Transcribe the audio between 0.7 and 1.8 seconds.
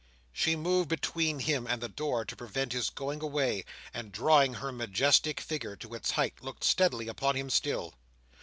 between him and